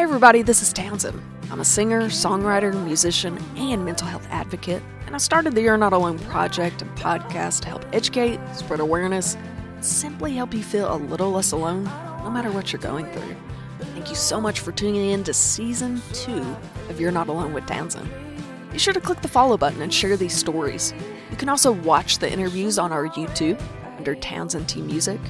[0.00, 1.20] Hey, everybody, this is Townsend.
[1.50, 5.92] I'm a singer, songwriter, musician, and mental health advocate, and I started the You're Not
[5.92, 9.36] Alone project and podcast to help educate, spread awareness,
[9.82, 13.36] simply help you feel a little less alone no matter what you're going through.
[13.92, 16.56] Thank you so much for tuning in to season two
[16.88, 18.10] of You're Not Alone with Townsend.
[18.72, 20.94] Be sure to click the follow button and share these stories.
[21.30, 23.62] You can also watch the interviews on our YouTube
[23.98, 25.20] under Townsend T Music.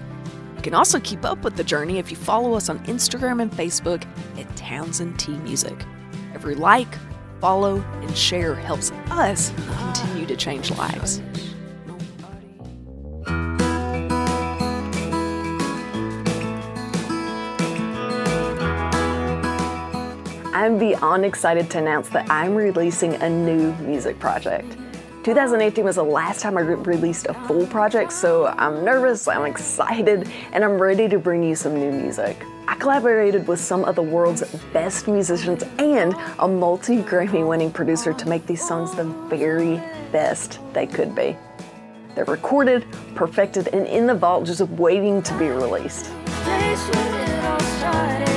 [0.61, 3.51] You can also keep up with the journey if you follow us on Instagram and
[3.51, 4.05] Facebook
[4.39, 5.87] at Townsend T Music.
[6.35, 6.99] Every like,
[7.41, 11.23] follow, and share helps us continue to change lives.
[20.53, 24.77] I'm beyond excited to announce that I'm releasing a new music project.
[25.31, 29.45] 2018 was the last time I re- released a full project, so I'm nervous, I'm
[29.45, 32.45] excited, and I'm ready to bring you some new music.
[32.67, 38.13] I collaborated with some of the world's best musicians and a multi Grammy winning producer
[38.13, 39.77] to make these songs the very
[40.11, 41.37] best they could be.
[42.17, 46.07] They're recorded, perfected, and in the vault just waiting to be released.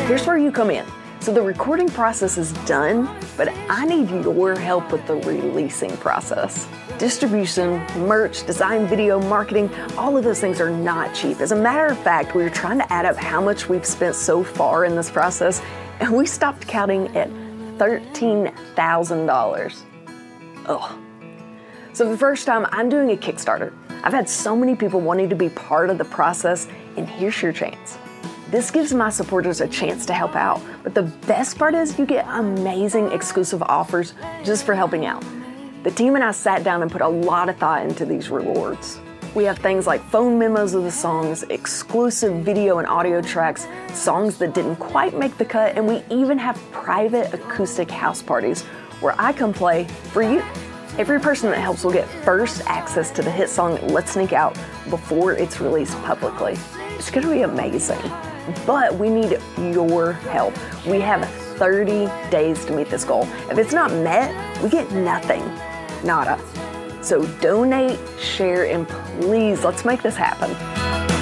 [0.06, 0.86] Here's where you come in.
[1.22, 6.68] So the recording process is done, but I need your help with the releasing process.
[7.04, 11.42] Distribution, merch, design, video, marketing, all of those things are not cheap.
[11.42, 14.16] As a matter of fact, we were trying to add up how much we've spent
[14.16, 15.62] so far in this process,
[16.00, 17.30] and we stopped counting at
[17.78, 19.82] $13,000.
[20.66, 21.00] Ugh.
[21.92, 23.74] So, for the first time, I'm doing a Kickstarter.
[24.02, 27.52] I've had so many people wanting to be part of the process, and here's your
[27.52, 27.98] chance.
[28.50, 32.06] This gives my supporters a chance to help out, but the best part is you
[32.06, 34.14] get amazing exclusive offers
[34.46, 35.22] just for helping out.
[35.84, 39.02] The team and I sat down and put a lot of thought into these rewards.
[39.36, 44.38] We have things like phone memos of the songs, exclusive video and audio tracks, songs
[44.38, 48.62] that didn't quite make the cut, and we even have private acoustic house parties
[49.02, 50.42] where I come play for you.
[50.98, 54.58] Every person that helps will get first access to the hit song Let's Sneak Out
[54.90, 56.58] before it's released publicly.
[56.98, 58.00] It's gonna be amazing
[58.66, 60.54] but we need your help.
[60.86, 61.28] We have
[61.58, 63.24] 30 days to meet this goal.
[63.50, 65.42] If it's not met, we get nothing.
[66.04, 66.40] Nada.
[67.02, 71.13] So donate, share, and please let's make this happen.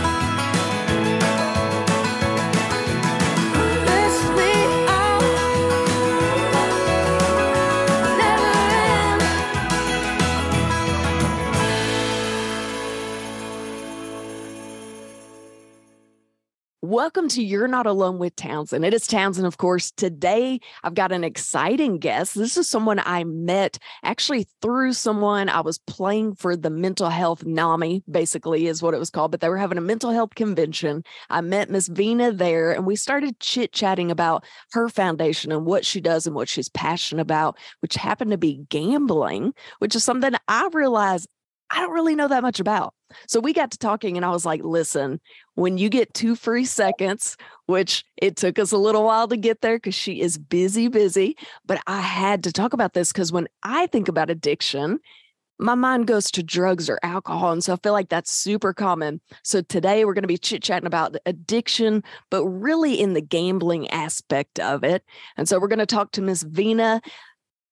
[17.02, 18.86] Welcome to You're Not Alone with Townsend.
[18.86, 19.90] It is Townsend, of course.
[19.90, 22.36] Today, I've got an exciting guest.
[22.36, 27.44] This is someone I met actually through someone I was playing for the mental health
[27.44, 31.04] NAMI, basically, is what it was called, but they were having a mental health convention.
[31.32, 35.88] I met Miss Vena there, and we started chit chatting about her foundation and what
[35.88, 40.36] she does and what she's passionate about, which happened to be gambling, which is something
[40.48, 41.28] I realized
[41.72, 42.94] I don't really know that much about.
[43.28, 45.20] So we got to talking, and I was like, listen,
[45.56, 49.62] when you get two free seconds, which it took us a little while to get
[49.62, 53.48] there because she is busy, busy, but I had to talk about this because when
[53.64, 55.00] I think about addiction,
[55.60, 57.52] my mind goes to drugs or alcohol.
[57.52, 59.22] And so I feel like that's super common.
[59.44, 63.88] So today we're going to be chit chatting about addiction, but really in the gambling
[63.92, 65.04] aspect of it.
[65.38, 67.00] And so we're going to talk to Miss Vena.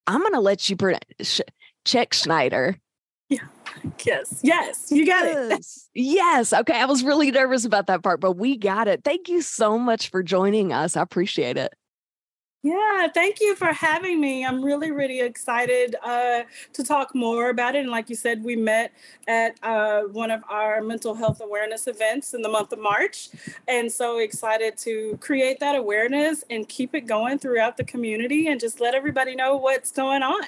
[0.06, 1.42] I'm going to let you pronounce
[1.84, 2.80] check Schneider.
[3.28, 3.40] Yeah.
[4.06, 4.40] Yes.
[4.44, 4.92] Yes.
[4.92, 5.66] You got it.
[5.94, 6.54] yes.
[6.54, 6.80] Okay.
[6.80, 9.04] I was really nervous about that part, but we got it.
[9.04, 10.96] Thank you so much for joining us.
[10.96, 11.74] I appreciate it.
[12.62, 14.46] Yeah, thank you for having me.
[14.46, 16.42] I'm really, really excited uh,
[16.74, 17.80] to talk more about it.
[17.80, 18.92] And like you said, we met
[19.30, 23.30] at uh, one of our mental health awareness events in the month of March.
[23.70, 28.60] And so excited to create that awareness and keep it going throughout the community and
[28.60, 30.42] just let everybody know what's going on.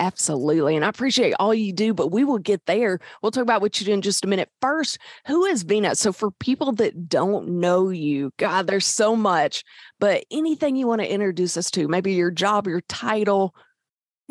[0.00, 0.76] Absolutely.
[0.76, 3.00] And I appreciate all you do, but we will get there.
[3.22, 4.48] We'll talk about what you do in just a minute.
[4.62, 5.94] First, who is Vena?
[5.94, 9.62] So, for people that don't know you, God, there's so much,
[9.98, 13.54] but anything you want to introduce us to, maybe your job, your title,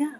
[0.00, 0.14] yeah.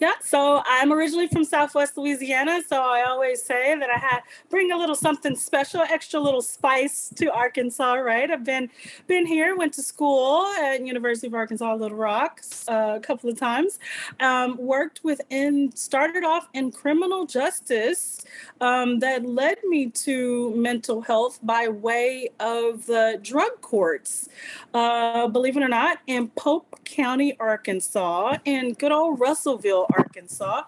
[0.00, 0.12] Yeah.
[0.22, 2.62] So I'm originally from Southwest Louisiana.
[2.66, 7.12] So I always say that I had bring a little something special, extra little spice
[7.16, 8.30] to Arkansas, right?
[8.30, 8.70] I've been
[9.06, 13.38] been here, went to school at University of Arkansas Little Rock uh, a couple of
[13.38, 13.78] times.
[14.20, 18.24] Um, worked within, started off in criminal justice
[18.62, 24.30] um, that led me to mental health by way of the drug courts.
[24.72, 30.62] Uh, believe it or not, in Pope County, Arkansas, in good old Russellville, Arkansas.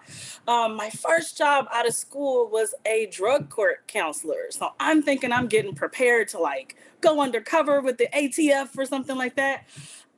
[0.45, 4.47] Um, my first job out of school was a drug court counselor.
[4.49, 9.17] So I'm thinking I'm getting prepared to like go undercover with the ATF or something
[9.17, 9.65] like that.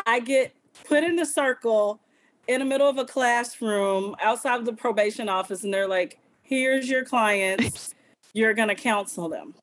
[0.08, 0.56] I get
[0.88, 2.00] put in the circle
[2.48, 6.90] in the middle of a classroom outside of the probation office, and they're like, here's
[6.90, 7.94] your clients,
[8.34, 9.54] you're going to counsel them.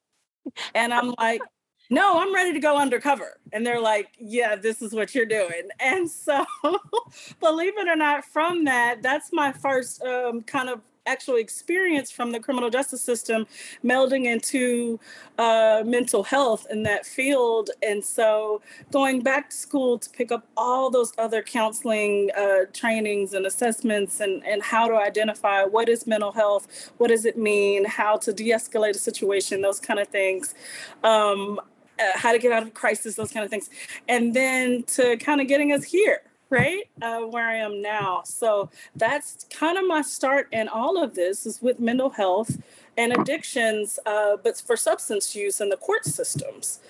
[0.76, 1.42] And I'm like,
[1.90, 3.38] no, I'm ready to go undercover.
[3.52, 5.48] And they're like, yeah, this is what you're doing.
[5.80, 6.44] And so,
[7.40, 12.30] believe it or not, from that, that's my first um, kind of actual experience from
[12.30, 13.46] the criminal justice system
[13.82, 15.00] melding into
[15.38, 17.70] uh, mental health in that field.
[17.82, 18.60] And so
[18.92, 24.20] going back to school to pick up all those other counseling uh, trainings and assessments
[24.20, 28.32] and, and how to identify what is mental health, what does it mean, how to
[28.32, 30.54] de escalate a situation, those kind of things.
[31.02, 31.58] Um,
[31.98, 33.70] uh, how to get out of crisis, those kind of things.
[34.08, 38.22] And then to kind of getting us here right uh, where i am now.
[38.24, 42.58] So that's kind of my start in all of this is with mental health
[42.96, 46.80] and addictions uh, but for substance use in the court systems.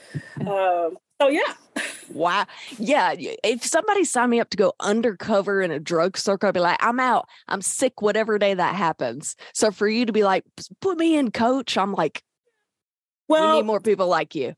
[0.41, 0.91] Uh,
[1.21, 1.55] so yeah.
[2.13, 2.47] Wow
[2.79, 6.61] yeah if somebody signed me up to go undercover in a drug circle i'd be
[6.61, 7.29] like i'm out.
[7.49, 9.37] I'm sick whatever day that happens.
[9.55, 10.45] So for you to be like
[10.81, 12.23] put me in coach i'm like
[13.27, 14.55] well we need more people like you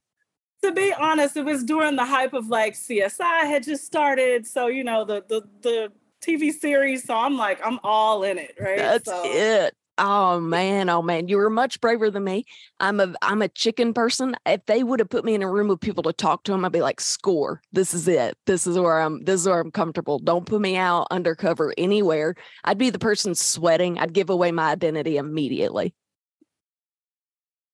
[0.63, 4.47] to be honest, it was during the hype of like CSI had just started.
[4.47, 7.05] So, you know, the the the TV series.
[7.05, 8.79] So I'm like, I'm all in it, right?
[8.79, 9.23] That's so.
[9.25, 9.75] it.
[10.03, 12.47] Oh man, oh man, you were much braver than me.
[12.79, 14.35] I'm a I'm a chicken person.
[14.47, 16.65] If they would have put me in a room with people to talk to them,
[16.65, 17.61] I'd be like, score.
[17.73, 18.35] This is it.
[18.47, 20.19] This is where I'm this is where I'm comfortable.
[20.19, 22.35] Don't put me out undercover anywhere.
[22.65, 23.99] I'd be the person sweating.
[23.99, 25.95] I'd give away my identity immediately.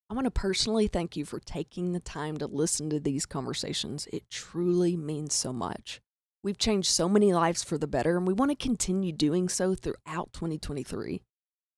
[0.08, 4.06] I want to personally thank you for taking the time to listen to these conversations.
[4.12, 6.00] It truly means so much.
[6.44, 9.74] We've changed so many lives for the better, and we want to continue doing so
[9.74, 11.22] throughout 2023.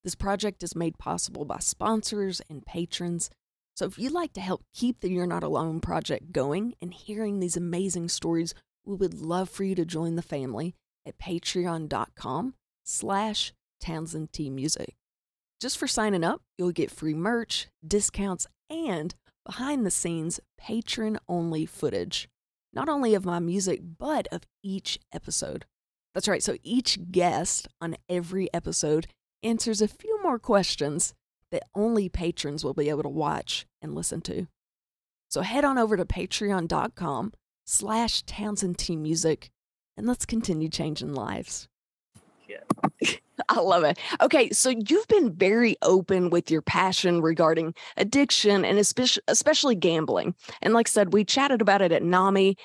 [0.04, 3.30] This project is made possible by sponsors and patrons.
[3.74, 7.40] So if you'd like to help keep the You're Not Alone project going and hearing
[7.40, 8.52] these amazing stories,
[8.84, 10.74] we would love for you to join the family
[11.06, 12.54] at patreon.com
[12.84, 14.97] slash Townsend T Music.
[15.60, 19.14] Just for signing up, you'll get free merch, discounts, and
[19.44, 22.28] behind the scenes patron only footage,
[22.72, 25.64] not only of my music, but of each episode.
[26.14, 29.08] That's right, so each guest on every episode
[29.42, 31.14] answers a few more questions
[31.50, 34.46] that only patrons will be able to watch and listen to.
[35.28, 37.32] So head on over to patreon.com
[37.66, 39.50] slash Townsend T Music
[39.96, 41.68] and let's continue changing lives.
[42.48, 42.62] Yeah.
[43.48, 43.98] I love it.
[44.20, 50.34] Okay, so you've been very open with your passion regarding addiction and especially especially gambling.
[50.62, 52.56] And like I said, we chatted about it at NAMI.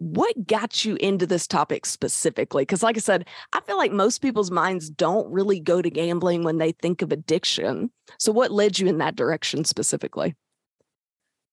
[0.00, 2.62] What got you into this topic specifically?
[2.62, 6.44] Because, like I said, I feel like most people's minds don't really go to gambling
[6.44, 7.90] when they think of addiction.
[8.18, 10.36] So, what led you in that direction specifically?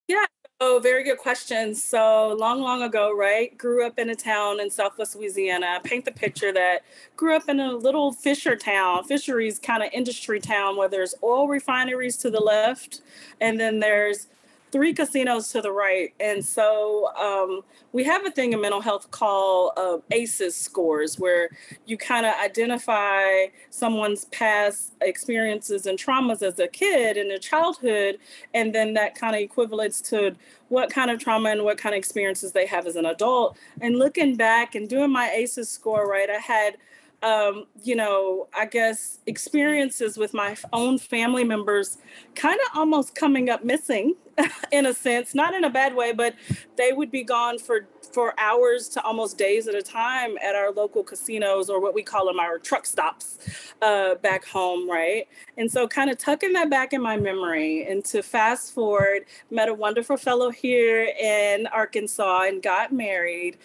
[0.07, 0.25] Yeah,
[0.62, 1.75] Oh, very good question.
[1.75, 3.56] So long, long ago, right?
[3.57, 5.81] Grew up in a town in Southwest Louisiana.
[5.84, 6.84] Paint the picture that
[7.18, 11.50] grew up in a little fisher town, fisheries kind of industry town where there's oil
[11.50, 13.02] refineries to the left,
[13.42, 14.28] and then there's
[14.75, 16.13] three casinos to the right.
[16.19, 17.62] And so um,
[17.94, 21.50] we have a thing in mental health called uh, ACEs scores, where
[21.86, 28.18] you kind of identify someone's past experiences and traumas as a kid in their childhood,
[28.54, 30.36] and then that kind of equivalents to
[30.68, 33.57] what kind of trauma and what kind of experiences they have as an adult.
[33.80, 36.76] And looking back and doing my ACEs score, right, I had
[37.23, 41.97] um, you know, I guess experiences with my own family members
[42.35, 44.16] kind of almost coming up missing
[44.71, 46.35] in a sense, not in a bad way, but
[46.77, 50.71] they would be gone for for hours to almost days at a time at our
[50.71, 55.27] local casinos or what we call them our truck stops uh, back home, right?
[55.57, 59.69] And so, kind of tucking that back in my memory and to fast forward, met
[59.69, 63.57] a wonderful fellow here in Arkansas and got married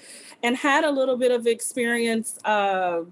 [0.43, 3.03] and had a little bit of experience, uh,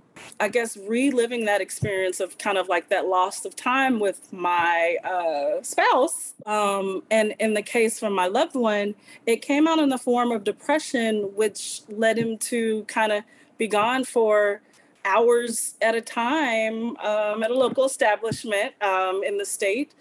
[0.40, 4.96] I guess, reliving that experience of kind of like that loss of time with my
[5.04, 6.34] uh, spouse.
[6.46, 8.94] Um, and in the case for my loved one,
[9.26, 13.24] it came out in the form of depression, which led him to kind of
[13.56, 14.60] be gone for
[15.04, 19.94] hours at a time um, at a local establishment um, in the state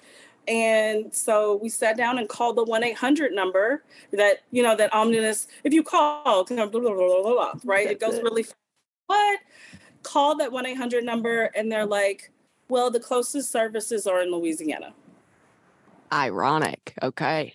[0.47, 5.47] and so we sat down and called the 1-800 number that, you know, that ominous,
[5.63, 7.89] if you call, blah, blah, blah, right?
[7.89, 8.55] It goes really fast.
[9.07, 9.39] What?
[10.03, 12.31] Call that 1-800 number and they're like,
[12.69, 14.93] well, the closest services are in Louisiana.
[16.11, 16.93] Ironic.
[17.01, 17.53] Okay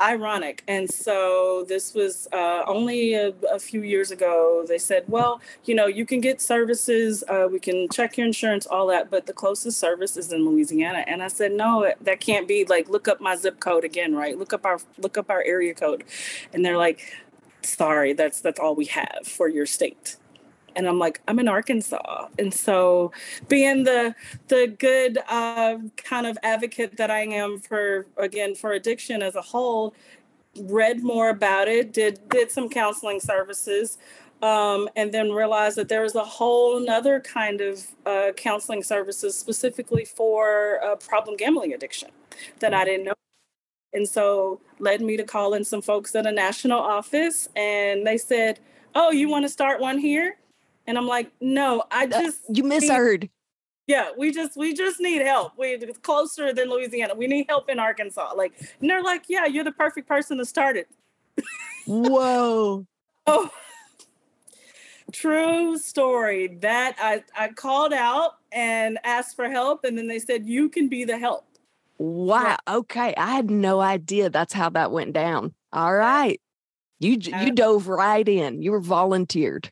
[0.00, 0.62] ironic.
[0.68, 4.64] And so this was uh, only a, a, few years ago.
[4.68, 8.66] They said, well, you know, you can get services, uh, we can check your insurance,
[8.66, 11.04] all that, but the closest service is in Louisiana.
[11.06, 12.64] And I said, no, that can't be.
[12.64, 14.38] Like, look up my zip code again, right?
[14.38, 16.04] Look up our look up our area code.
[16.52, 17.00] And they're like,
[17.62, 20.16] sorry, that's that's all we have for your state.
[20.76, 22.28] And I'm like, I'm in Arkansas.
[22.38, 23.12] And so
[23.48, 24.14] being the
[24.48, 29.42] the good uh, kind of advocate that I am for again for addiction as a
[29.42, 29.94] whole,
[30.60, 33.98] read more about it, did did some counseling services,
[34.42, 39.36] um, and then realized that there was a whole another kind of uh, counseling services
[39.36, 42.10] specifically for uh, problem gambling addiction
[42.60, 43.14] that I didn't know.
[43.92, 48.18] And so led me to call in some folks at a national office, and they
[48.18, 48.60] said,
[48.94, 50.36] "Oh, you want to start one here?"
[50.86, 53.30] And I'm like, "No, I uh, just uh, you misheard." Need-
[53.88, 55.52] yeah, we just we just need help.
[55.56, 57.14] We're closer than Louisiana.
[57.14, 58.32] We need help in Arkansas.
[58.36, 60.88] Like, and they're like, "Yeah, you're the perfect person to start it."
[61.86, 62.86] Whoa.
[63.26, 63.50] oh
[65.12, 70.46] true story that I, I called out and asked for help and then they said
[70.46, 71.46] you can be the help
[71.98, 76.40] wow okay i had no idea that's how that went down all right
[76.98, 79.70] you you dove right in you were volunteered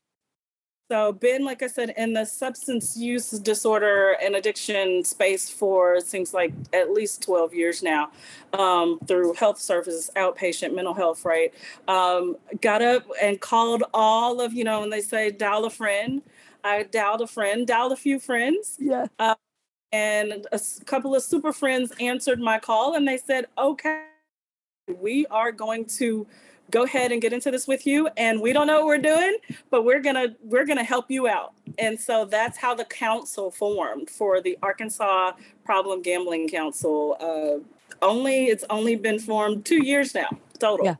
[0.91, 6.35] so, been, like I said, in the substance use disorder and addiction space for seems
[6.35, 8.11] like at least 12 years now
[8.53, 11.55] um, through health services, outpatient mental health, right?
[11.88, 16.21] Um, got up and called all of, you know, when they say dial a friend,
[16.62, 18.76] I dialed a friend, dialed a few friends.
[18.79, 19.07] Yeah.
[19.19, 19.37] Uh,
[19.91, 24.05] and a couple of super friends answered my call and they said, okay,
[25.00, 26.26] we are going to
[26.71, 29.37] go ahead and get into this with you and we don't know what we're doing
[29.71, 31.52] but we're gonna we're gonna help you out.
[31.78, 35.33] And so that's how the council formed for the arkansas
[35.64, 40.28] problem gambling council uh, only it's only been formed two years now
[40.59, 40.87] total.
[40.87, 40.97] Yeah.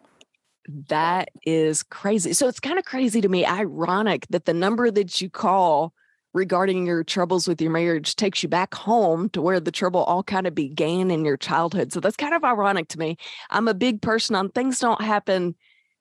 [0.88, 2.33] That is crazy.
[2.33, 5.92] So it's kind of crazy to me ironic that the number that you call
[6.35, 10.23] regarding your troubles with your marriage takes you back home to where the trouble all
[10.23, 11.93] kind of began in your childhood.
[11.93, 13.17] So that's kind of ironic to me.
[13.50, 15.55] I'm a big person on things don't happen.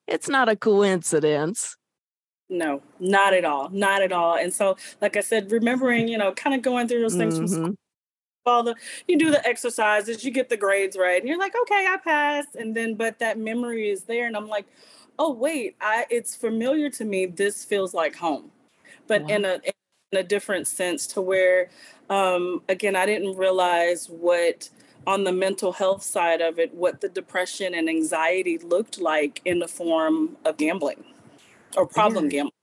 [0.08, 1.78] It's not a coincidence.
[2.50, 3.70] No, not at all.
[3.70, 4.36] Not at all.
[4.36, 7.64] And so, like I said, remembering, you know, kind of going through those things mm-hmm.
[7.64, 7.78] from
[8.46, 8.76] all the
[9.08, 12.56] you do the exercises, you get the grades right, and you're like, okay, I passed.
[12.56, 14.28] And then but that memory is there.
[14.28, 14.66] And I'm like,
[15.18, 17.26] oh wait, I it's familiar to me.
[17.28, 18.52] This feels like home.
[19.08, 19.30] But wow.
[19.30, 19.74] in a in
[20.18, 21.70] a different sense to where
[22.10, 24.70] um, again i didn't realize what
[25.06, 29.60] on the mental health side of it what the depression and anxiety looked like in
[29.60, 31.04] the form of gambling
[31.76, 32.32] or problem yeah.
[32.32, 32.54] gambling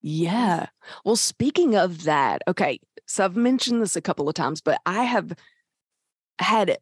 [0.00, 0.66] yeah
[1.04, 5.04] well speaking of that okay so i've mentioned this a couple of times but i
[5.04, 5.32] have
[6.40, 6.78] had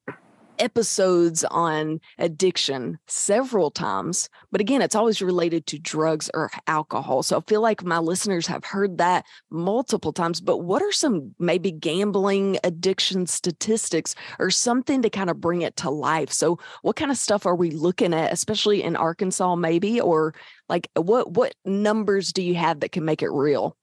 [0.58, 7.22] episodes on addiction several times, but again, it's always related to drugs or alcohol.
[7.22, 10.40] So I feel like my listeners have heard that multiple times.
[10.40, 15.76] But what are some maybe gambling addiction statistics or something to kind of bring it
[15.76, 16.32] to life?
[16.32, 20.34] So what kind of stuff are we looking at, especially in Arkansas, maybe, or
[20.68, 23.76] like what what numbers do you have that can make it real?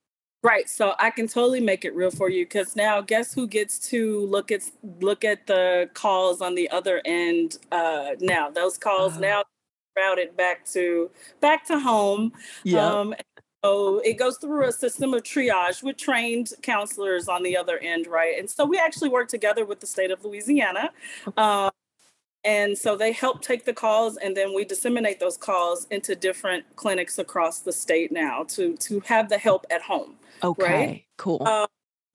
[0.44, 0.68] Right.
[0.68, 4.26] So I can totally make it real for you because now guess who gets to
[4.26, 4.60] look at
[5.00, 8.50] look at the calls on the other end uh now.
[8.50, 9.44] Those calls uh, now
[9.96, 11.10] routed back to
[11.40, 12.34] back to home.
[12.62, 12.86] Yeah.
[12.86, 13.14] Um,
[13.64, 18.06] so it goes through a system of triage with trained counselors on the other end,
[18.06, 18.38] right?
[18.38, 20.90] And so we actually work together with the state of Louisiana.
[21.26, 21.40] Okay.
[21.40, 21.70] Um,
[22.44, 26.64] and so they help take the calls and then we disseminate those calls into different
[26.76, 30.16] clinics across the state now to to have the help at home.
[30.42, 31.04] Okay, right?
[31.16, 31.42] cool.
[31.44, 31.66] Uh,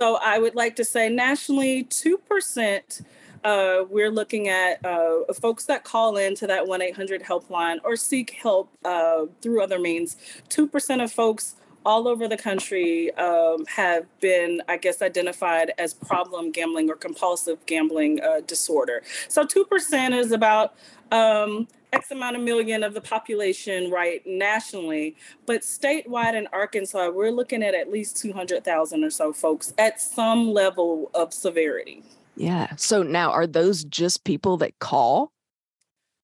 [0.01, 3.01] so I would like to say nationally, 2%.
[3.43, 7.95] Uh, we're looking at uh, folks that call in to that 1 800 helpline or
[7.95, 10.17] seek help uh, through other means.
[10.49, 16.51] 2% of folks all over the country um, have been, I guess, identified as problem
[16.51, 19.03] gambling or compulsive gambling uh, disorder.
[19.27, 20.75] So 2% is about
[21.11, 25.15] um, X amount of million of the population, right, nationally.
[25.45, 30.51] But statewide in Arkansas, we're looking at at least 200,000 or so folks at some
[30.51, 32.03] level of severity.
[32.35, 32.75] Yeah.
[32.75, 35.31] So now are those just people that call?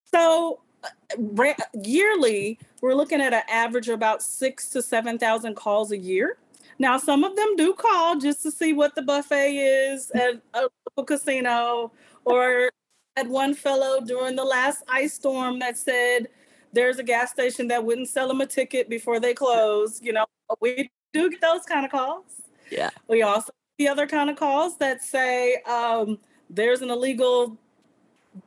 [0.06, 1.54] So uh,
[1.84, 6.38] yearly, we're looking at an average of about six to 7,000 calls a year.
[6.78, 10.70] Now, some of them do call just to see what the buffet is at a
[10.88, 11.92] local casino
[12.26, 12.72] or
[13.16, 16.28] had one fellow during the last ice storm that said
[16.74, 20.02] there's a gas station that wouldn't sell them a ticket before they close.
[20.02, 20.26] You know,
[20.60, 22.26] we do get those kind of calls.
[22.70, 22.90] Yeah.
[23.08, 26.20] We also the other kind of calls that say um,
[26.50, 27.58] there's an illegal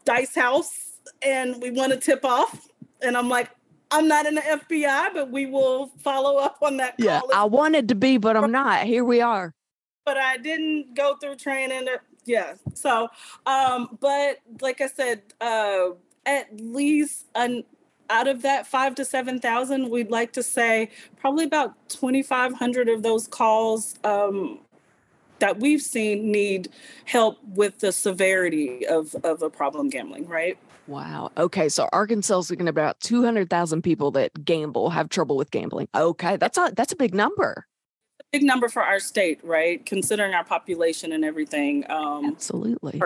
[0.04, 2.68] dice house and we want to tip off.
[3.02, 3.50] And I'm like,
[3.90, 6.94] I'm not in the FBI, but we will follow up on that.
[6.98, 8.84] Yeah, I wanted to be, but I'm not.
[8.84, 9.54] Here we are.
[10.04, 11.86] But I didn't go through training
[12.28, 12.54] yeah.
[12.74, 13.08] So,
[13.46, 15.90] um, but like I said, uh,
[16.26, 17.64] at least an
[18.10, 23.26] out of that five to 7,000, we'd like to say probably about 2,500 of those
[23.26, 24.60] calls um,
[25.40, 26.68] that we've seen need
[27.04, 30.56] help with the severity of, of a problem gambling, right?
[30.86, 31.30] Wow.
[31.36, 31.68] Okay.
[31.68, 35.88] So Arkansas is looking about 200,000 people that gamble, have trouble with gambling.
[35.94, 36.36] Okay.
[36.36, 37.66] That's a, that's a big number.
[38.32, 39.84] Big number for our state, right?
[39.86, 41.84] Considering our population and everything.
[41.90, 43.00] Um, Absolutely.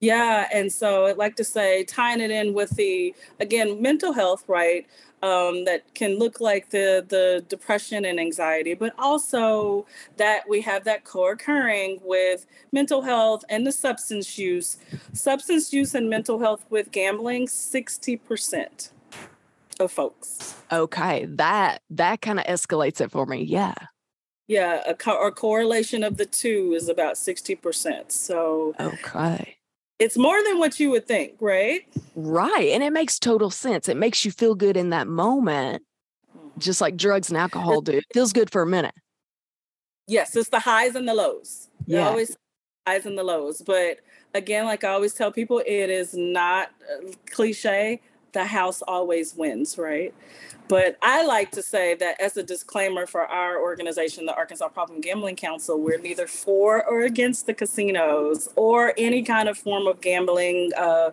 [0.00, 0.48] Yeah.
[0.52, 4.86] And so I'd like to say, tying it in with the, again, mental health, right?
[5.22, 10.84] um, that can look like the the depression and anxiety, but also that we have
[10.84, 14.78] that co-occurring with mental health and the substance use.
[15.12, 18.90] Substance use and mental health with gambling, sixty percent
[19.78, 20.56] of folks.
[20.72, 23.42] Okay, that that kind of escalates it for me.
[23.42, 23.74] Yeah.
[24.52, 28.12] Yeah, a, co- a correlation of the two is about sixty percent.
[28.12, 29.56] So okay
[30.02, 31.86] it's more than what you would think, right?
[32.16, 32.70] Right.
[32.70, 33.88] And it makes total sense.
[33.88, 35.84] It makes you feel good in that moment,
[36.36, 36.58] mm-hmm.
[36.58, 37.98] just like drugs and alcohol do.
[37.98, 38.94] It feels good for a minute.
[40.08, 41.68] Yes, it's the highs and the lows.
[41.86, 42.08] Yeah.
[42.08, 42.36] always
[42.86, 43.62] highs and the lows.
[43.64, 43.98] But
[44.34, 48.00] again, like I always tell people, it is not uh, cliche.
[48.32, 50.14] The house always wins, right?
[50.68, 55.00] But I like to say that as a disclaimer for our organization, the Arkansas Problem
[55.00, 60.00] Gambling Council, we're neither for or against the casinos or any kind of form of
[60.00, 61.10] gambling, uh,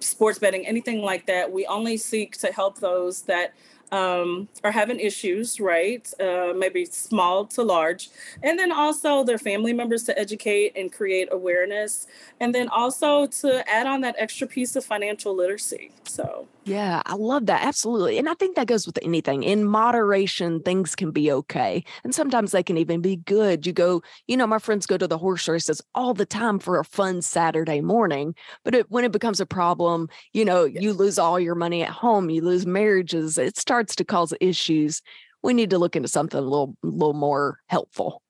[0.00, 1.52] sports betting, anything like that.
[1.52, 3.52] We only seek to help those that
[3.92, 6.10] um, are having issues, right?
[6.20, 8.10] Uh, maybe small to large.
[8.42, 12.06] And then also their family members to educate and create awareness.
[12.40, 15.90] And then also to add on that extra piece of financial literacy.
[16.04, 17.64] So, yeah, I love that.
[17.64, 18.18] Absolutely.
[18.18, 19.42] And I think that goes with anything.
[19.42, 21.82] In moderation, things can be okay.
[22.04, 23.66] And sometimes they can even be good.
[23.66, 26.78] You go, you know, my friends go to the horse races all the time for
[26.78, 28.34] a fun Saturday morning.
[28.64, 30.82] But it, when it becomes a problem, you know, yes.
[30.82, 35.00] you lose all your money at home, you lose marriages, it starts to cause issues.
[35.42, 38.22] We need to look into something a little, little more helpful.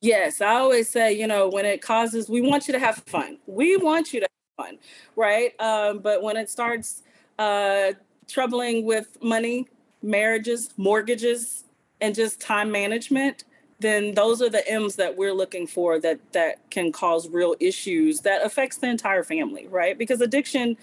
[0.00, 3.38] Yes, I always say, you know, when it causes, we want you to have fun.
[3.46, 4.26] We want you to
[4.58, 4.78] have fun,
[5.14, 5.52] right?
[5.60, 7.02] Um, but when it starts
[7.38, 7.92] uh,
[8.26, 9.66] troubling with money,
[10.02, 11.64] marriages, mortgages,
[12.00, 13.44] and just time management,
[13.80, 18.20] then those are the M's that we're looking for that that can cause real issues
[18.20, 19.96] that affects the entire family, right?
[19.96, 20.76] Because addiction,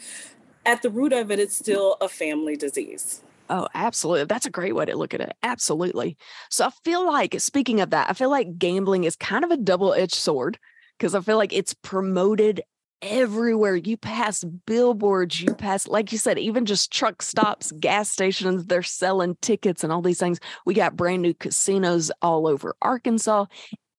[0.66, 3.22] at the root of it, it's still a family disease.
[3.50, 4.26] Oh, absolutely.
[4.26, 5.34] That's a great way to look at it.
[5.44, 6.18] Absolutely.
[6.50, 9.58] So I feel like, speaking of that, I feel like gambling is kind of a
[9.58, 10.58] double edged sword
[10.98, 12.62] because I feel like it's promoted
[13.02, 13.76] everywhere.
[13.76, 18.84] You pass billboards, you pass, like you said, even just truck stops, gas stations, they're
[18.84, 20.40] selling tickets and all these things.
[20.66, 23.46] We got brand new casinos all over Arkansas.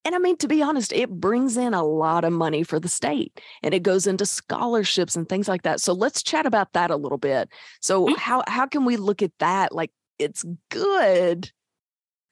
[0.05, 2.89] And I mean, to be honest, it brings in a lot of money for the
[2.89, 5.81] state and it goes into scholarships and things like that.
[5.81, 7.49] So let's chat about that a little bit.
[7.81, 8.15] So, mm-hmm.
[8.15, 9.73] how, how can we look at that?
[9.73, 11.51] Like, it's good,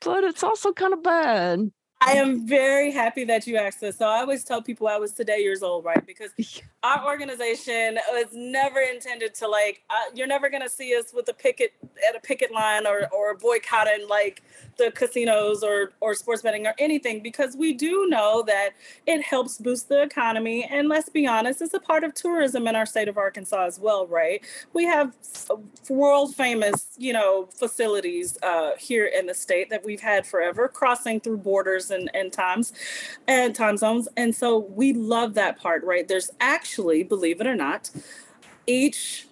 [0.01, 1.73] but it's also kind of bad.
[2.01, 3.97] I am very happy that you asked this.
[3.97, 6.05] So I always tell people I was today years old, right?
[6.07, 6.33] Because
[6.83, 9.83] our organization was never intended to like.
[9.89, 11.73] Uh, you're never gonna see us with a picket
[12.07, 14.43] at a picket line or or boycotting like
[14.77, 18.71] the casinos or or sports betting or anything because we do know that
[19.07, 22.77] it helps boost the economy and let's be honest, it's a part of tourism in
[22.77, 24.45] our state of Arkansas as well, right?
[24.73, 25.15] We have
[25.89, 31.21] world famous, you know, facilities uh, here in the state that we've had forever, crossing
[31.21, 32.73] through borders and, and times
[33.27, 34.09] and time zones.
[34.17, 36.07] And so we love that part, right?
[36.07, 37.91] There's actually, believe it or not,
[38.67, 39.27] each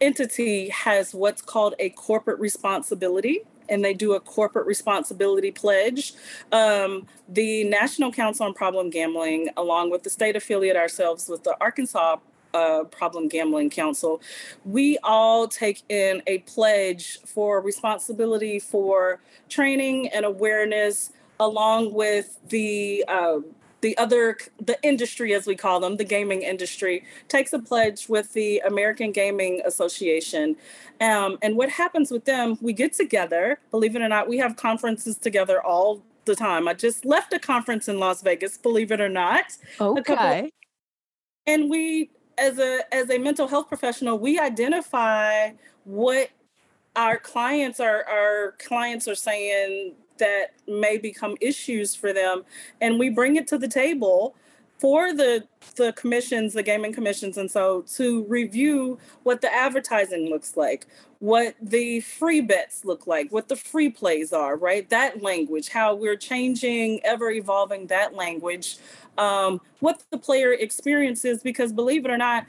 [0.00, 6.14] entity has what's called a corporate responsibility and they do a corporate responsibility pledge.
[6.52, 11.56] Um, the National Council on Problem Gambling, along with the state affiliate ourselves with the
[11.60, 12.16] Arkansas
[12.54, 14.20] uh, Problem Gambling Council,
[14.64, 23.04] we all take in a pledge for responsibility for training and awareness along with the
[23.08, 23.38] uh,
[23.80, 28.32] the other the industry as we call them the gaming industry takes a pledge with
[28.32, 30.56] the american gaming association.
[31.00, 33.58] Um, and what happens with them we get together.
[33.70, 36.66] Believe it or not we have conferences together all the time.
[36.66, 39.44] I just left a conference in las vegas believe it or not
[39.80, 40.48] okay couple,
[41.46, 45.50] and we as a as a mental health professional we identify
[45.84, 46.30] what
[46.96, 52.44] our clients are our clients are saying that may become issues for them
[52.80, 54.34] and we bring it to the table
[54.78, 55.42] for the
[55.76, 60.86] the commissions the gaming commissions and so to review what the advertising looks like
[61.18, 64.90] what the free bets look like what the free plays are right?
[64.90, 68.78] That language how we're changing ever evolving that language
[69.16, 72.46] um, what the player experience is because believe it or not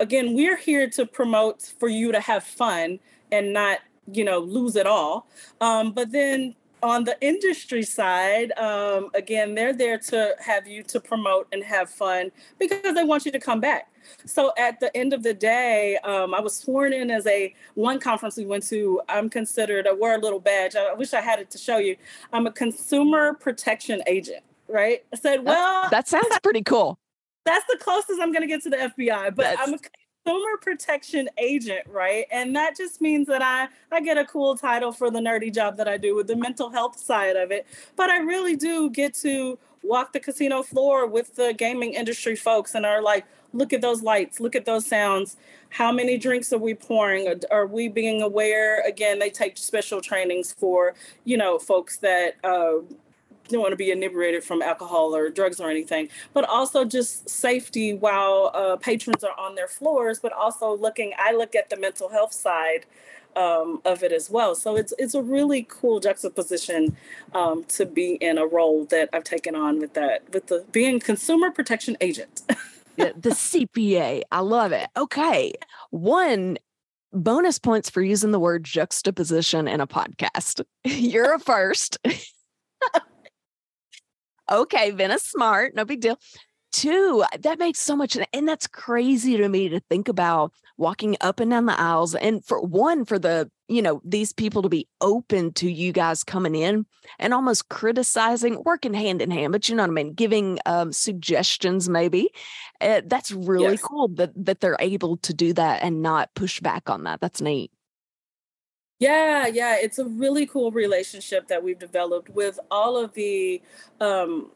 [0.00, 2.98] again we're here to promote for you to have fun
[3.30, 3.80] and not
[4.12, 5.26] you know lose it all.
[5.60, 11.00] Um, but then on the industry side um, again they're there to have you to
[11.00, 13.90] promote and have fun because they want you to come back.
[14.24, 17.98] So at the end of the day um, i was sworn in as a one
[17.98, 20.76] conference we went to i'm considered a word little badge.
[20.76, 21.96] I wish i had it to show you.
[22.32, 25.04] I'm a consumer protection agent right?
[25.12, 26.98] I said well that, that sounds pretty cool.
[27.46, 29.60] that's the closest i'm going to get to the fbi but that's...
[29.62, 29.78] i'm a
[30.26, 32.26] consumer protection agent, right?
[32.30, 35.76] And that just means that I I get a cool title for the nerdy job
[35.76, 37.66] that I do with the mental health side of it.
[37.96, 42.74] But I really do get to walk the casino floor with the gaming industry folks
[42.74, 45.36] and are like, look at those lights, look at those sounds.
[45.70, 47.32] How many drinks are we pouring?
[47.50, 48.82] Are we being aware?
[48.86, 52.78] Again, they take special trainings for, you know, folks that uh,
[53.48, 57.94] don't want to be inebriated from alcohol or drugs or anything, but also just safety
[57.94, 62.08] while uh, patrons are on their floors, but also looking, I look at the mental
[62.08, 62.86] health side
[63.36, 64.54] um, of it as well.
[64.54, 66.96] So it's it's a really cool juxtaposition
[67.34, 70.98] um, to be in a role that I've taken on with that, with the being
[70.98, 72.42] consumer protection agent.
[72.96, 74.88] the, the CPA, I love it.
[74.96, 75.52] Okay,
[75.90, 76.58] one
[77.12, 80.64] bonus points for using the word juxtaposition in a podcast.
[80.84, 81.98] You're a first.
[84.50, 86.18] okay, Vena's smart, no big deal.
[86.72, 91.40] Two, that makes so much, and that's crazy to me to think about walking up
[91.40, 92.14] and down the aisles.
[92.14, 96.22] And for one, for the, you know, these people to be open to you guys
[96.22, 96.84] coming in
[97.18, 100.92] and almost criticizing, working hand in hand, but you know what I mean, giving um,
[100.92, 102.28] suggestions maybe.
[102.80, 103.82] Uh, that's really yes.
[103.82, 107.20] cool that that they're able to do that and not push back on that.
[107.20, 107.70] That's neat.
[108.98, 113.60] Yeah, yeah, it's a really cool relationship that we've developed with all of the
[114.00, 114.50] um,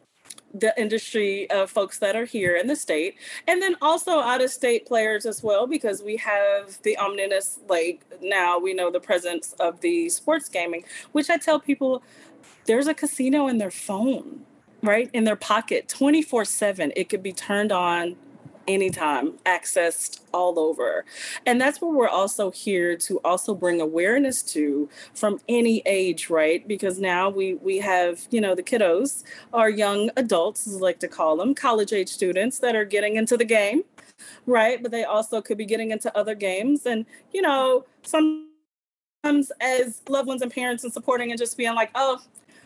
[0.54, 4.50] the industry uh, folks that are here in the state, and then also out of
[4.50, 8.58] state players as well, because we have the Omnibus Like now.
[8.58, 12.02] We know the presence of the sports gaming, which I tell people
[12.64, 14.46] there's a casino in their phone,
[14.82, 16.92] right in their pocket, twenty four seven.
[16.96, 18.16] It could be turned on
[18.74, 21.04] anytime, accessed all over.
[21.46, 26.66] And that's what we're also here to also bring awareness to from any age, right?
[26.66, 31.00] Because now we we have, you know, the kiddos, our young adults, as I like
[31.00, 33.82] to call them, college age students that are getting into the game,
[34.46, 34.82] right?
[34.82, 36.86] But they also could be getting into other games.
[36.86, 41.90] And, you know, sometimes as loved ones and parents and supporting and just being like,
[41.94, 42.20] oh,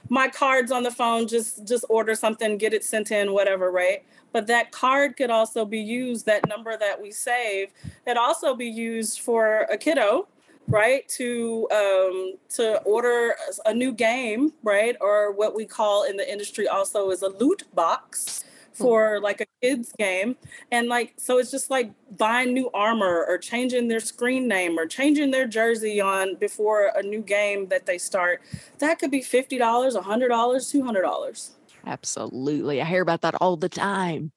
[0.09, 4.05] my card's on the phone, just just order something, get it sent in, whatever, right?
[4.35, 7.69] but that card could also be used that number that we save
[8.05, 10.27] it also be used for a kiddo
[10.69, 11.07] right?
[11.11, 13.35] To um, to order
[13.67, 14.97] a new game right?
[15.01, 19.41] Or what we call in the industry also is a loot box Oh, for like
[19.41, 20.37] a kids game
[20.73, 24.87] and like so it's just like buying new armor or changing their screen name or
[24.87, 28.43] changing their jersey on before a new game that they start
[28.81, 31.51] that could be $50 $100 $200
[31.87, 32.81] Absolutely.
[32.81, 34.33] I hear about that all the time.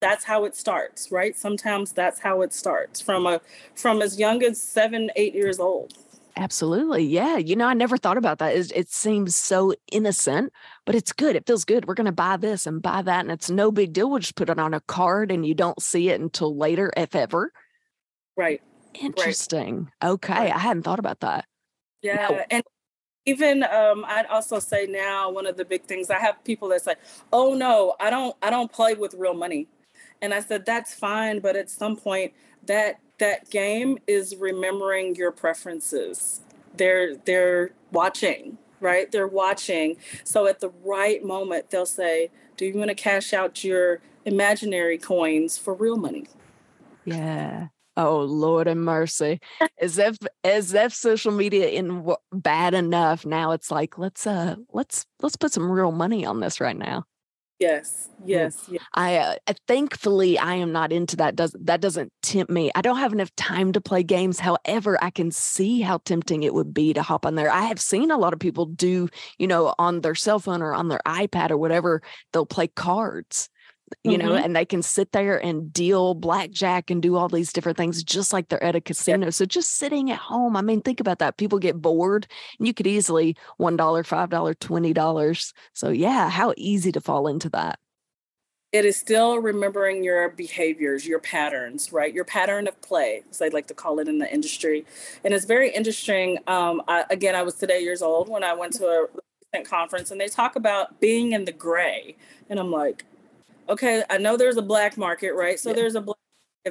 [0.00, 1.36] That's how it starts, right?
[1.36, 3.40] Sometimes that's how it starts from a
[3.74, 5.94] from as young as 7 8 years old.
[6.36, 7.04] Absolutely.
[7.04, 7.36] Yeah.
[7.36, 8.56] You know, I never thought about that.
[8.56, 10.52] It, it seems so innocent,
[10.84, 11.36] but it's good.
[11.36, 11.86] It feels good.
[11.86, 13.20] We're going to buy this and buy that.
[13.20, 14.10] And it's no big deal.
[14.10, 17.14] We'll just put it on a card and you don't see it until later, if
[17.14, 17.52] ever.
[18.36, 18.60] Right.
[18.94, 19.90] Interesting.
[20.02, 20.10] Right.
[20.10, 20.32] Okay.
[20.32, 20.54] Right.
[20.54, 21.44] I hadn't thought about that.
[22.02, 22.14] Yeah.
[22.16, 22.64] Now, and
[23.26, 26.82] even um, I'd also say now one of the big things I have people that
[26.82, 26.94] say,
[27.32, 29.68] "Oh no, I don't I don't play with real money,"
[30.20, 32.32] and I said that's fine, but at some point
[32.66, 36.40] that that game is remembering your preferences.
[36.76, 39.10] They're they're watching, right?
[39.10, 39.96] They're watching.
[40.24, 44.98] So at the right moment, they'll say, "Do you want to cash out your imaginary
[44.98, 46.26] coins for real money?"
[47.04, 47.68] Yeah.
[47.96, 49.40] Oh Lord and mercy.
[49.80, 53.24] As if as if social media in bad enough.
[53.24, 57.04] Now it's like let's uh let's let's put some real money on this right now.
[57.60, 58.82] Yes, yes, yes.
[58.94, 59.36] I uh,
[59.68, 61.36] thankfully I am not into that.
[61.36, 62.72] Does that doesn't tempt me?
[62.74, 64.40] I don't have enough time to play games.
[64.40, 67.50] However, I can see how tempting it would be to hop on there.
[67.50, 70.74] I have seen a lot of people do, you know, on their cell phone or
[70.74, 72.02] on their iPad or whatever.
[72.32, 73.48] They'll play cards
[74.02, 74.28] you mm-hmm.
[74.28, 78.02] know, and they can sit there and deal blackjack and do all these different things
[78.02, 79.30] just like they're at a casino.
[79.30, 81.36] So just sitting at home, I mean, think about that.
[81.36, 82.26] People get bored
[82.58, 85.52] and you could easily $1, $5, $20.
[85.72, 87.78] So, yeah, how easy to fall into that.
[88.72, 92.12] It is still remembering your behaviors, your patterns, right?
[92.12, 94.84] Your pattern of play, as they like to call it in the industry.
[95.22, 96.38] And it's very interesting.
[96.48, 99.06] Um, I, again, I was today years old when I went to
[99.54, 102.16] a conference and they talk about being in the gray.
[102.50, 103.04] And I'm like,
[103.68, 105.58] okay, I know there's a black market, right?
[105.58, 105.76] So yeah.
[105.76, 106.18] there's a black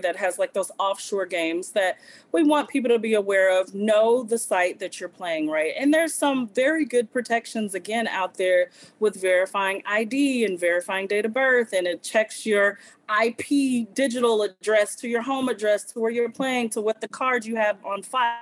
[0.02, 2.00] that has like those offshore games that
[2.32, 5.94] we want people to be aware of know the site that you're playing right and
[5.94, 11.34] there's some very good protections again out there with verifying id and verifying date of
[11.34, 12.80] birth and it checks your
[13.22, 13.46] ip
[13.94, 17.56] digital address to your home address to where you're playing to what the card you
[17.56, 18.40] have on file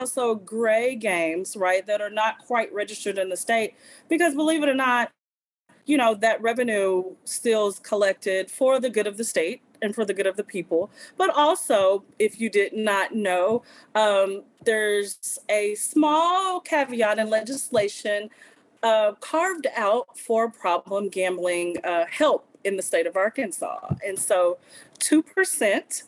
[0.00, 3.74] also gray games right that are not quite registered in the state
[4.08, 5.10] because believe it or not
[5.86, 10.04] you know that revenue still is collected for the good of the state and for
[10.04, 10.90] the good of the people.
[11.16, 13.62] But also, if you did not know,
[13.94, 18.30] um, there's a small caveat in legislation
[18.82, 23.94] uh, carved out for problem gambling uh, help in the state of Arkansas.
[24.06, 24.58] And so,
[25.00, 26.02] 2%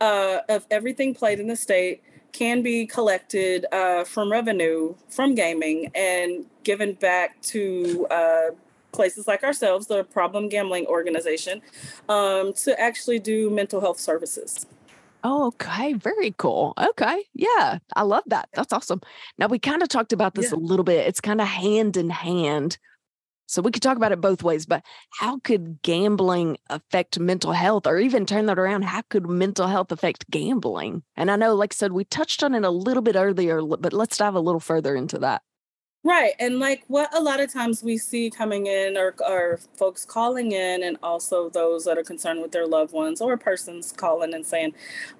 [0.00, 5.90] uh, of everything played in the state can be collected uh, from revenue from gaming
[5.94, 8.50] and given back to uh,
[8.92, 11.62] places like ourselves, the Problem Gambling Organization,
[12.08, 14.66] um, to actually do mental health services.
[15.22, 15.92] Oh, okay.
[15.94, 16.72] Very cool.
[16.78, 17.24] Okay.
[17.34, 17.78] Yeah.
[17.94, 18.48] I love that.
[18.54, 19.00] That's awesome.
[19.38, 20.58] Now, we kind of talked about this yeah.
[20.58, 21.06] a little bit.
[21.06, 22.78] It's kind of hand in hand.
[23.46, 27.84] So we could talk about it both ways, but how could gambling affect mental health
[27.84, 28.82] or even turn that around?
[28.82, 31.02] How could mental health affect gambling?
[31.16, 33.92] And I know, like I said, we touched on it a little bit earlier, but
[33.92, 35.42] let's dive a little further into that.
[36.02, 36.32] Right.
[36.38, 40.52] And like what a lot of times we see coming in or, are folks calling
[40.52, 44.46] in, and also those that are concerned with their loved ones or persons calling and
[44.46, 44.72] saying,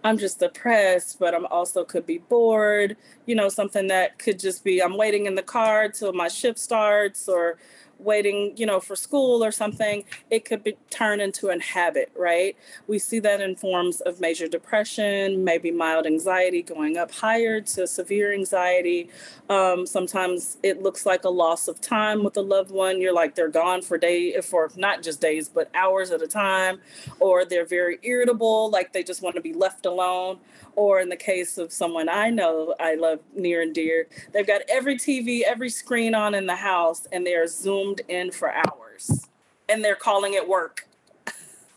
[0.05, 2.97] I'm just depressed, but I'm also could be bored.
[3.27, 6.59] You know, something that could just be, I'm waiting in the car till my shift
[6.59, 7.59] starts or,
[8.01, 12.57] waiting, you know, for school or something, it could be turn into a habit, right?
[12.87, 17.87] We see that in forms of major depression, maybe mild anxiety going up higher to
[17.87, 19.11] severe anxiety.
[19.49, 23.01] Um, sometimes it looks like a loss of time with a loved one.
[23.01, 26.81] You're like they're gone for day for not just days, but hours at a time,
[27.19, 30.39] or they're very irritable, like they just want to be left alone.
[30.81, 34.62] Or in the case of someone I know I love near and dear, they've got
[34.66, 39.29] every TV, every screen on in the house, and they are zoomed in for hours
[39.69, 40.88] and they're calling it work.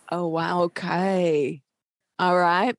[0.10, 0.62] Oh, wow.
[0.63, 1.62] Okay.
[2.18, 2.76] All right.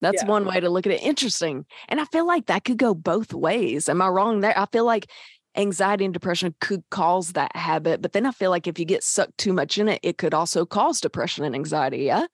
[0.00, 0.28] That's yeah.
[0.28, 1.00] one way to look at it.
[1.00, 1.64] Interesting.
[1.88, 3.88] And I feel like that could go both ways.
[3.88, 4.58] Am I wrong there?
[4.58, 5.08] I feel like
[5.56, 8.02] anxiety and depression could cause that habit.
[8.02, 10.34] But then I feel like if you get sucked too much in it, it could
[10.34, 11.98] also cause depression and anxiety.
[11.98, 12.26] Yeah.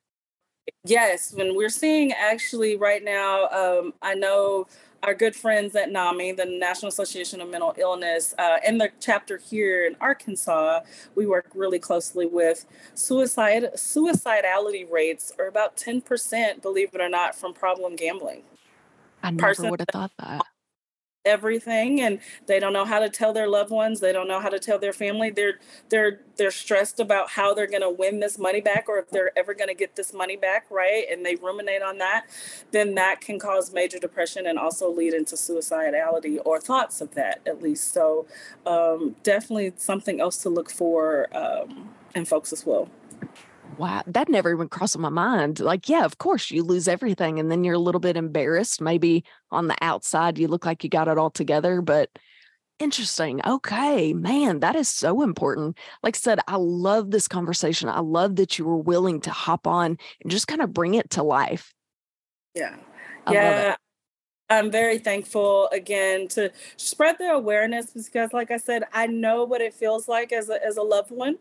[0.84, 1.32] Yes.
[1.32, 4.66] When we're seeing actually right now, um, I know
[5.02, 9.38] our good friends at NAMI, the National Association of Mental Illness, uh, in the chapter
[9.38, 10.80] here in Arkansas,
[11.14, 17.34] we work really closely with suicide suicidality rates are about 10%, believe it or not,
[17.34, 18.42] from problem gambling.
[19.22, 20.42] I never would have thought that
[21.24, 24.48] everything and they don't know how to tell their loved ones they don't know how
[24.48, 25.30] to tell their family.
[25.30, 25.58] They're
[25.88, 29.36] they're they're stressed about how they're going to win this money back or if they're
[29.38, 31.04] ever going to get this money back right?
[31.10, 32.26] And they ruminate on that
[32.72, 37.40] then that can cause major depression and also lead into suicidality or thoughts of that
[37.46, 37.92] at least.
[37.92, 38.26] So
[38.66, 42.88] um, definitely something else to look for um, in folks as well
[43.78, 45.60] wow, that never even crossed my mind.
[45.60, 48.80] Like, yeah, of course, you lose everything and then you're a little bit embarrassed.
[48.80, 52.10] Maybe on the outside, you look like you got it all together, but
[52.78, 53.40] interesting.
[53.46, 55.76] Okay, man, that is so important.
[56.02, 57.88] Like I said, I love this conversation.
[57.88, 61.10] I love that you were willing to hop on and just kind of bring it
[61.10, 61.72] to life.
[62.54, 62.76] Yeah.
[63.26, 63.76] I yeah.
[64.50, 69.62] I'm very thankful again to spread the awareness because, like I said, I know what
[69.62, 71.38] it feels like as a, as a loved one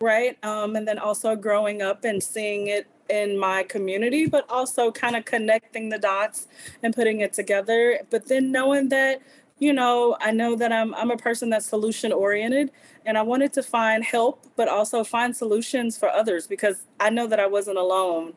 [0.00, 0.42] right?
[0.44, 5.16] Um, and then also growing up and seeing it in my community, but also kind
[5.16, 6.48] of connecting the dots
[6.82, 8.00] and putting it together.
[8.10, 9.20] But then knowing that,
[9.58, 12.70] you know, I know that I'm I'm a person that's solution oriented,
[13.06, 17.26] and I wanted to find help, but also find solutions for others because I know
[17.26, 18.32] that I wasn't alone.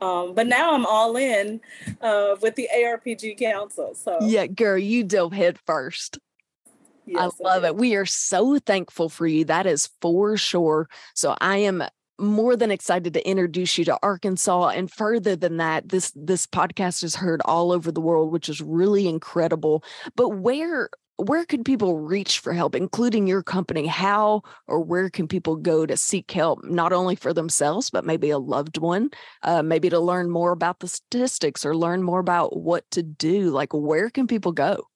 [0.00, 1.60] Um, but now I'm all in
[2.00, 3.94] uh, with the ARPG Council.
[3.94, 6.18] So yeah, girl, you dove head first.
[7.08, 7.76] Yes, I love it.
[7.76, 9.44] We are so thankful for you.
[9.44, 10.88] That is for sure.
[11.14, 11.84] So I am
[12.18, 17.04] more than excited to introduce you to Arkansas and further than that this this podcast
[17.04, 19.84] is heard all over the world which is really incredible
[20.16, 25.28] but where where can people reach for help including your company how or where can
[25.28, 29.10] people go to seek help not only for themselves but maybe a loved one
[29.44, 33.50] uh, maybe to learn more about the statistics or learn more about what to do
[33.50, 34.88] like where can people go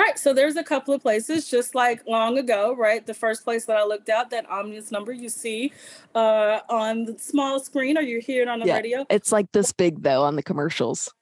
[0.00, 0.18] Right.
[0.18, 3.04] So there's a couple of places, just like long ago, right?
[3.04, 5.74] The first place that I looked at, that Omnis number you see
[6.14, 9.06] uh, on the small screen, or you hear it on the yeah, radio.
[9.10, 11.12] It's like this big though on the commercials.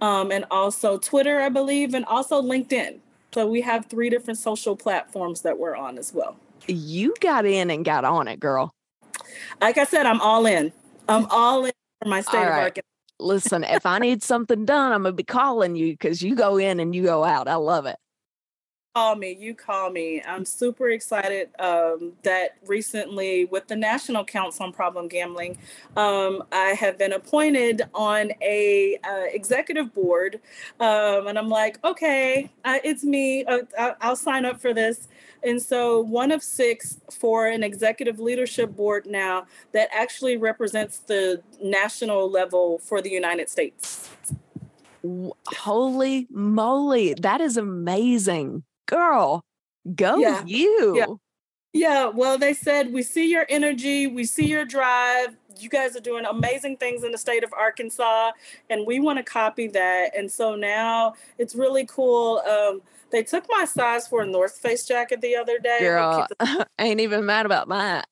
[0.00, 2.98] um, and also Twitter, I believe, and also LinkedIn.
[3.38, 6.36] So we have three different social platforms that we're on as well.
[6.66, 8.74] You got in and got on it, girl.
[9.60, 10.72] Like I said, I'm all in.
[11.08, 11.70] I'm all in
[12.02, 12.62] for my state all of right.
[12.62, 12.88] Arkansas.
[13.20, 16.80] Listen, if I need something done, I'm gonna be calling you because you go in
[16.80, 17.46] and you go out.
[17.46, 17.94] I love it
[18.98, 19.36] call me.
[19.38, 20.20] You call me.
[20.26, 25.56] I'm super excited um, that recently, with the National Council on Problem Gambling,
[25.96, 30.40] um, I have been appointed on a uh, executive board,
[30.80, 33.44] um, and I'm like, okay, uh, it's me.
[33.44, 35.06] Uh, I'll sign up for this.
[35.44, 41.40] And so, one of six for an executive leadership board now that actually represents the
[41.62, 44.10] national level for the United States.
[45.46, 49.44] Holy moly, that is amazing girl,
[49.94, 50.42] go yeah.
[50.44, 50.96] you.
[50.96, 51.06] Yeah.
[51.72, 52.06] yeah.
[52.06, 55.36] Well, they said, we see your energy, we see your drive.
[55.60, 58.32] You guys are doing amazing things in the state of Arkansas,
[58.70, 60.16] and we want to copy that.
[60.16, 62.38] And so now it's really cool.
[62.48, 65.78] Um, they took my size for a North Face jacket the other day.
[65.80, 68.06] Girl, I ain't even mad about that.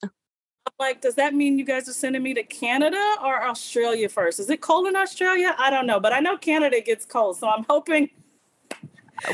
[0.66, 4.40] I'm like, does that mean you guys are sending me to Canada or Australia first?
[4.40, 5.54] Is it cold in Australia?
[5.58, 8.10] I don't know, but I know Canada gets cold, so I'm hoping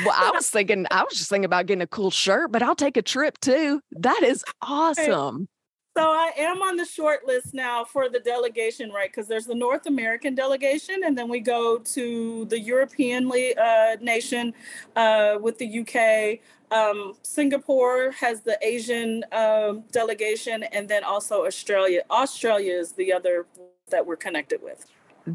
[0.04, 2.74] well, I was thinking, I was just thinking about getting a cool shirt, but I'll
[2.74, 3.80] take a trip too.
[3.92, 5.48] That is awesome.
[5.96, 9.10] So I am on the short list now for the delegation, right?
[9.10, 14.54] Because there's the North American delegation, and then we go to the European uh, nation
[14.96, 16.40] uh, with the UK.
[16.74, 22.00] Um, Singapore has the Asian um, delegation, and then also Australia.
[22.10, 23.44] Australia is the other
[23.90, 24.86] that we're connected with.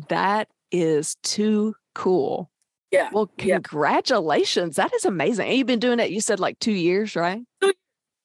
[0.10, 2.50] That is too cool.
[2.92, 3.10] Yeah.
[3.12, 4.78] Well, congratulations.
[4.78, 4.86] Yeah.
[4.86, 5.48] That is amazing.
[5.48, 7.42] And you've been doing it, you said like two years, right?
[7.62, 7.74] Two,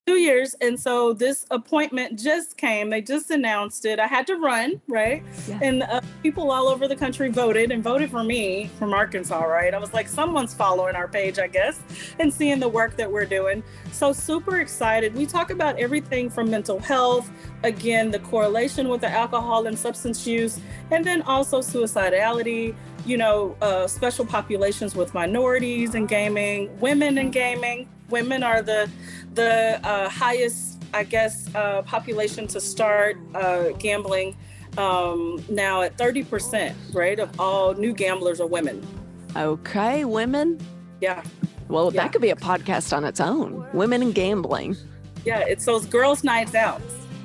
[0.07, 0.55] two years.
[0.61, 2.91] And so this appointment just came.
[2.91, 4.01] They just announced it.
[4.01, 5.23] I had to run, right?
[5.47, 5.61] Yeah.
[5.63, 9.73] And uh, people all over the country voted and voted for me from Arkansas, right?
[9.73, 11.81] I was like, someone's following our page, I guess,
[12.19, 13.63] and seeing the work that we're doing.
[13.93, 15.15] So super excited.
[15.15, 17.31] We talk about everything from mental health,
[17.63, 20.59] again, the correlation with the alcohol and substance use,
[20.91, 27.31] and then also suicidality you know, uh, special populations with minorities in gaming, women in
[27.31, 27.89] gaming.
[28.13, 28.91] Women are the
[29.33, 34.37] the uh, highest, I guess, uh, population to start uh, gambling
[34.77, 38.87] um, now at 30%, right, of all new gamblers are women.
[39.35, 40.61] Okay, women.
[41.01, 41.23] Yeah.
[41.69, 42.03] Well, yeah.
[42.03, 43.67] that could be a podcast on its own.
[43.73, 44.77] Women and gambling.
[45.25, 46.83] Yeah, it's those girls' nights out.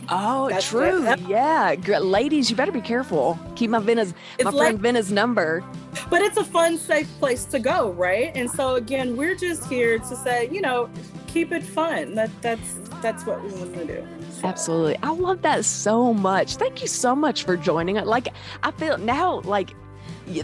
[0.10, 1.04] Oh, That's true.
[1.28, 3.38] Yeah, ladies, you better be careful.
[3.56, 5.64] Keep my Vena's, my like, friend Vena's number.
[6.10, 8.32] But it's a fun, safe place to go, right?
[8.36, 10.90] And so again, we're just here to say, you know,
[11.28, 12.16] keep it fun.
[12.16, 14.08] That that's that's what we want to do.
[14.32, 14.48] So.
[14.48, 16.56] Absolutely, I love that so much.
[16.56, 18.08] Thank you so much for joining it.
[18.08, 18.30] Like
[18.64, 19.76] I feel now, like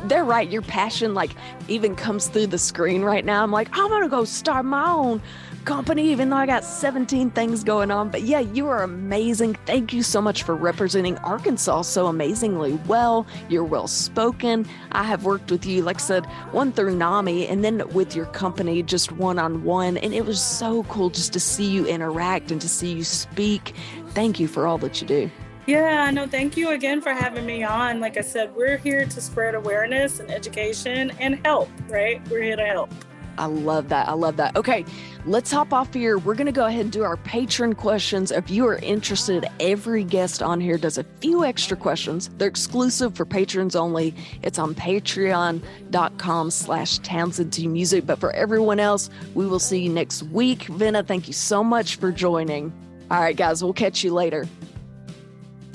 [0.06, 0.50] they're right.
[0.50, 1.32] Your passion, like,
[1.68, 3.44] even comes through the screen right now.
[3.44, 5.22] I'm like, I'm gonna go start my own
[5.66, 8.10] company, even though I got 17 things going on.
[8.10, 9.56] But yeah, you are amazing.
[9.66, 13.26] Thank you so much for representing Arkansas so amazingly well.
[13.50, 14.68] You're well spoken.
[14.92, 18.26] I have worked with you, like I said, one through NAMI and then with your
[18.28, 19.98] company just one on one.
[19.98, 23.74] And it was so cool just to see you interact and to see you speak.
[24.10, 25.32] Thank you for all that you do.
[25.66, 28.02] Yeah, no, thank you again for having me on.
[28.02, 32.22] Like I said, we're here to spread awareness and education and help, right?
[32.30, 32.92] We're here to help.
[33.38, 34.08] I love that.
[34.08, 34.56] I love that.
[34.56, 34.86] Okay,
[35.26, 36.18] let's hop off here.
[36.18, 38.32] We're going to go ahead and do our patron questions.
[38.32, 42.30] If you are interested, every guest on here does a few extra questions.
[42.38, 44.14] They're exclusive for patrons only.
[44.42, 48.06] It's on patreon.com slash Townsend T Music.
[48.06, 50.64] But for everyone else, we will see you next week.
[50.64, 52.72] Vena, thank you so much for joining.
[53.12, 54.48] All right, guys, we'll catch you later.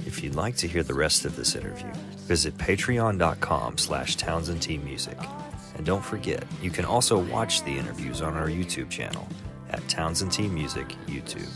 [0.07, 1.93] If you'd like to hear the rest of this interview,
[2.27, 5.19] visit patreon.com slash Townsend T Music.
[5.79, 9.27] And don't forget, you can also watch the interviews on our YouTube channel
[9.71, 11.49] at Townsend T Music YouTube.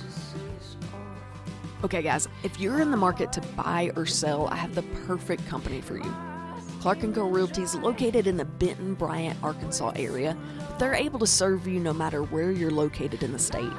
[1.84, 5.44] Okay, guys, if you're in the market to buy or sell, I have the perfect
[5.48, 6.14] company for you.
[6.80, 11.18] Clark & Co Realty is located in the Benton, Bryant, Arkansas area, but they're able
[11.18, 13.72] to serve you no matter where you're located in the state.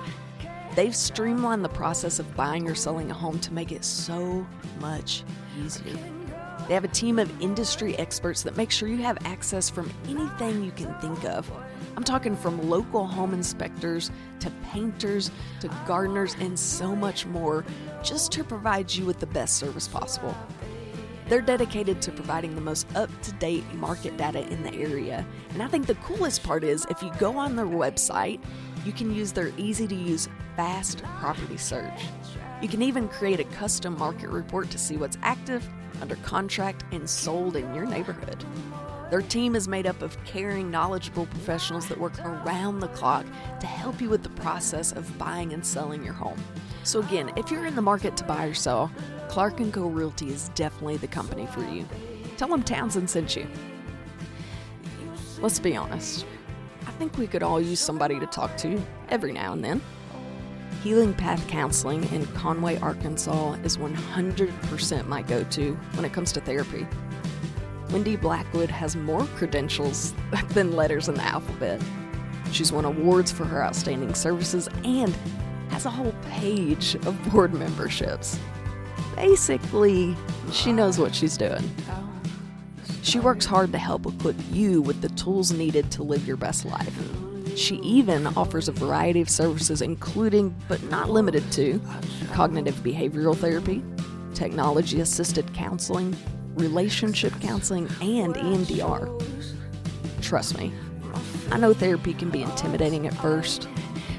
[0.76, 4.46] They've streamlined the process of buying or selling a home to make it so
[4.80, 5.24] much
[5.62, 5.98] easier.
[6.68, 10.64] They have a team of industry experts that make sure you have access from anything
[10.64, 11.52] you can think of.
[11.98, 17.66] I'm talking from local home inspectors to painters to gardeners and so much more
[18.02, 20.36] just to provide you with the best service possible.
[21.28, 25.26] They're dedicated to providing the most up to date market data in the area.
[25.52, 28.40] And I think the coolest part is if you go on their website,
[28.86, 32.02] you can use their easy to use fast property search.
[32.62, 35.68] You can even create a custom market report to see what's active,
[36.02, 38.44] under contract, and sold in your neighborhood.
[39.10, 43.26] Their team is made up of caring, knowledgeable professionals that work around the clock
[43.60, 46.42] to help you with the process of buying and selling your home.
[46.84, 48.92] So again, if you're in the market to buy or sell,
[49.30, 51.88] Clark & Co Realty is definitely the company for you.
[52.38, 53.48] Tell them Townsend sent you.
[55.40, 56.26] Let's be honest.
[56.88, 59.82] I think we could all use somebody to talk to every now and then.
[60.82, 66.42] Healing Path Counseling in Conway, Arkansas is 100% my go to when it comes to
[66.42, 66.88] therapy.
[67.92, 70.14] Wendy Blackwood has more credentials
[70.50, 71.82] than letters in the alphabet.
[72.52, 75.16] She's won awards for her outstanding services and
[75.70, 78.40] has a whole page of board memberships.
[79.16, 80.16] Basically,
[80.52, 81.64] she knows what she's doing.
[83.04, 86.66] She works hard to help equip you with the tools needed to live your best
[86.66, 86.98] life.
[87.56, 91.80] She even offers a variety of services, including, but not limited to,
[92.32, 93.84] cognitive behavioral therapy,
[94.34, 96.16] technology assisted counseling,
[96.56, 99.10] relationship counseling, and EMDR.
[100.22, 100.74] Trust me,
[101.52, 103.68] I know therapy can be intimidating at first,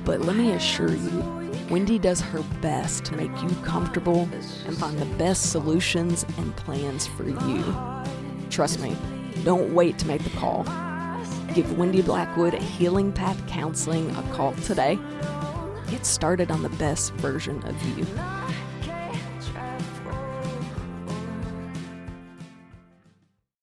[0.05, 4.29] but let me assure you, Wendy does her best to make you comfortable
[4.67, 7.77] and find the best solutions and plans for you.
[8.51, 8.97] Trust me,
[9.43, 10.65] don't wait to make the call.
[11.55, 14.99] Give Wendy Blackwood a Healing Path Counseling a call today.
[15.89, 18.05] Get started on the best version of you.